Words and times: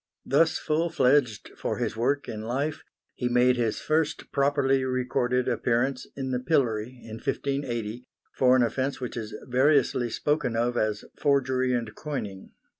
Thus 0.25 0.57
full 0.57 0.89
fledged 0.89 1.51
for 1.55 1.77
his 1.77 1.95
work 1.95 2.27
in 2.27 2.41
life, 2.41 2.81
he 3.13 3.29
made 3.29 3.55
his 3.55 3.79
first 3.79 4.31
properly 4.31 4.83
recorded 4.83 5.47
appearance 5.47 6.07
in 6.17 6.31
the 6.31 6.39
pillory 6.39 6.99
in 7.03 7.17
1580, 7.17 8.07
for 8.33 8.55
an 8.55 8.63
offence 8.63 8.99
which 8.99 9.15
is 9.15 9.35
variously 9.47 10.09
spoken 10.09 10.55
of 10.55 10.75
as 10.75 11.05
forgery 11.19 11.73
and 11.75 11.93
coining. 11.93 12.49